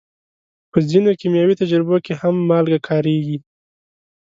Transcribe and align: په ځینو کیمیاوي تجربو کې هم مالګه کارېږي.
په 0.71 0.77
ځینو 0.89 1.11
کیمیاوي 1.19 1.55
تجربو 1.61 1.97
کې 2.05 2.13
هم 2.21 2.35
مالګه 2.49 2.79
کارېږي. 2.87 3.37